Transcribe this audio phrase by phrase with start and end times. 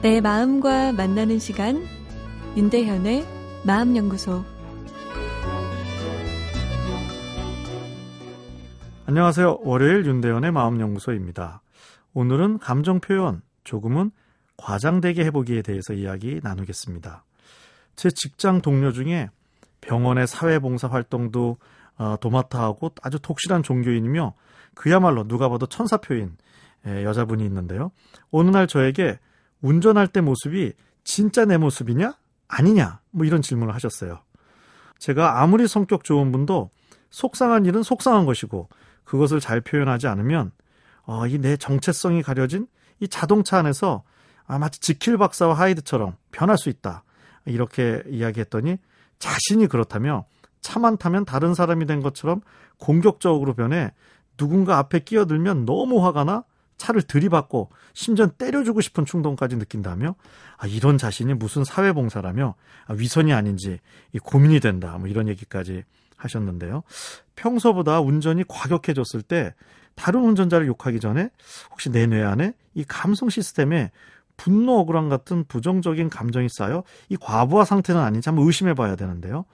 [0.00, 1.84] 내 마음과 만나는 시간
[2.56, 3.26] 윤대현의
[3.66, 4.44] 마음연구소
[9.06, 9.58] 안녕하세요.
[9.62, 11.62] 월요일 윤대현의 마음연구소입니다.
[12.14, 14.12] 오늘은 감정 표현 조금은
[14.56, 17.24] 과장되게 해보기에 대해서 이야기 나누겠습니다.
[17.96, 19.30] 제 직장 동료 중에
[19.80, 21.56] 병원의 사회봉사 활동도
[21.96, 24.34] 어, 도맡아 하고 아주 독실한 종교인이며
[24.74, 26.36] 그야말로 누가 봐도 천사표인
[26.86, 27.90] 여자분이 있는데요.
[28.30, 29.18] 어느 날 저에게
[29.60, 30.72] 운전할 때 모습이
[31.04, 32.14] 진짜 내 모습이냐?
[32.48, 33.00] 아니냐?
[33.10, 34.20] 뭐 이런 질문을 하셨어요.
[34.98, 36.70] 제가 아무리 성격 좋은 분도
[37.10, 38.68] 속상한 일은 속상한 것이고
[39.04, 40.52] 그것을 잘 표현하지 않으면
[41.04, 42.66] 어, 이 내 정체성이 가려진
[43.00, 44.02] 이 자동차 안에서
[44.46, 47.04] 아, 마치 지킬 박사와 하이드처럼 변할 수 있다.
[47.44, 48.76] 이렇게 이야기했더니
[49.18, 50.26] 자신이 그렇다며
[50.60, 52.40] 차만 타면 다른 사람이 된 것처럼
[52.78, 53.92] 공격적으로 변해
[54.36, 56.44] 누군가 앞에 끼어들면 너무 화가 나
[56.78, 60.14] 차를 들이받고 심지어 때려주고 싶은 충동까지 느낀다며
[60.56, 62.54] 아, 이런 자신이 무슨 사회봉사라며
[62.86, 63.80] 아, 위선이 아닌지
[64.22, 65.84] 고민이 된다 뭐 이런 얘기까지
[66.16, 66.82] 하셨는데요.
[67.36, 69.54] 평소보다 운전이 과격해졌을 때
[69.94, 71.30] 다른 운전자를 욕하기 전에
[71.70, 73.90] 혹시 내 뇌 안에 이 감성 시스템에
[74.36, 79.44] 분노, 억울함 같은 부정적인 감정이 쌓여 이 과부하 상태는 아닌지 한번 의심해 봐야 되는데요.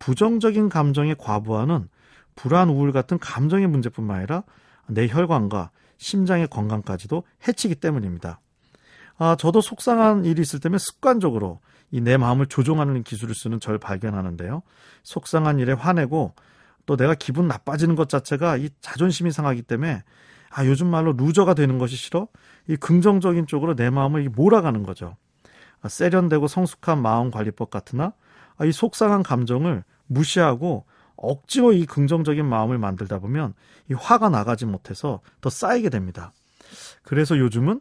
[0.00, 1.88] 부정적인 감정의 과부하는
[2.34, 4.42] 불안, 우울 같은 감정의 문제뿐만 아니라
[4.88, 5.70] 내 혈관과
[6.02, 8.40] 심장의 건강까지도 해치기 때문입니다.
[9.18, 11.60] 아, 저도 속상한 일이 있을 때면 습관적으로
[11.92, 14.62] 이 내 마음을 조종하는 기술을 쓰는 절 발견하는데요.
[15.02, 16.34] 속상한 일에 화내고
[16.86, 20.02] 또 내가 기분 나빠지는 것 자체가 이 자존심이 상하기 때문에
[20.50, 22.28] 아, 요즘 말로 루저가 되는 것이 싫어?
[22.66, 25.16] 이 긍정적인 쪽으로 내 마음을 몰아가는 거죠.
[25.82, 28.12] 아, 세련되고 성숙한 마음 관리법 같으나
[28.56, 30.84] 아, 이 속상한 감정을 무시하고
[31.22, 33.54] 억지로 이 긍정적인 마음을 만들다 보면
[33.90, 36.32] 이 화가 나가지 못해서 더 쌓이게 됩니다.
[37.02, 37.80] 그래서 요즘은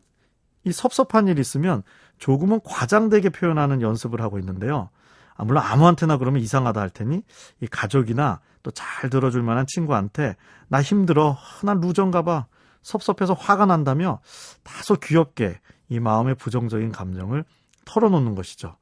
[0.64, 1.84] 이 섭섭한 일 있으면
[2.18, 4.90] 조금은 과장되게 표현하는 연습을 하고 있는데요.
[5.36, 7.24] 아, 물론 아무한테나 그러면 이상하다 할 테니
[7.62, 10.36] 이 가족이나 또 잘 들어줄 만한 친구한테
[10.68, 12.46] 나 힘들어, 난 루전가 봐,
[12.84, 14.20] 섭섭해서 화가 난다며
[14.64, 17.44] 다소 귀엽게 이 마음의 부정적인 감정을
[17.86, 18.78] 털어놓는 것이죠.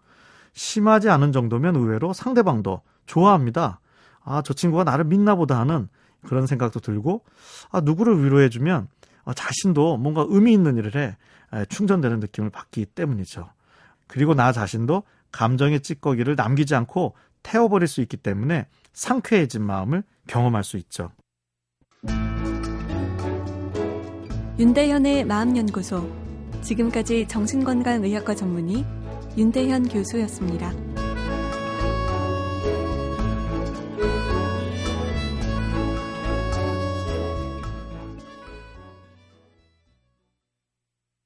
[0.54, 3.80] 심하지 않은 정도면 의외로 상대방도 좋아합니다.
[4.24, 5.90] 아, 저 친구가 나를 믿나 보다 하는
[6.28, 7.24] 그런 생각도 들고,
[7.72, 8.88] 아, 누구를 위로해주면
[9.26, 11.18] 아, 자신도 뭔가 의미 있는 일을 해
[11.70, 13.50] 충전되는 느낌을 받기 때문이죠.
[14.08, 20.78] 그리고 나 자신도 감정의 찌꺼기를 남기지 않고 태워버릴 수 있기 때문에 상쾌해진 마음을 경험할 수
[20.78, 21.12] 있죠.
[24.60, 26.10] 윤대현의 마음연구소.
[26.62, 28.86] 지금까지 정신건강의학과 전문의
[29.38, 30.89] 윤대현 교수였습니다.